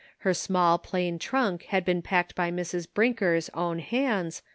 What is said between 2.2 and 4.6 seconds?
by Mrs. Brinker's own hands.